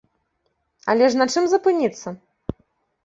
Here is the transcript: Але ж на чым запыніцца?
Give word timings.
Але 0.93 1.05
ж 1.15 1.21
на 1.21 1.27
чым 1.35 1.43
запыніцца? 1.51 2.07